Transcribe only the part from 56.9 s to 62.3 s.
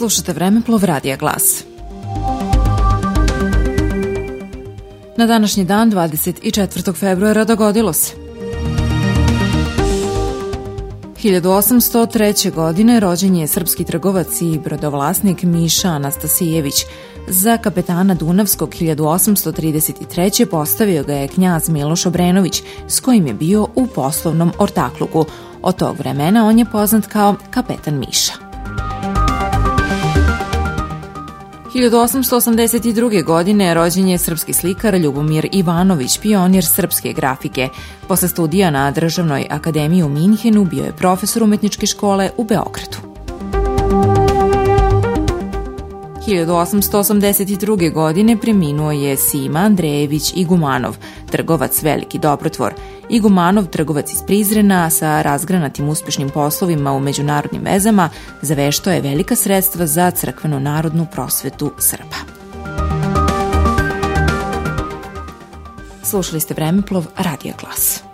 u međunarodnim vezama, zavešto je velika sredstva za crkveno narodnu prosvetu Srba.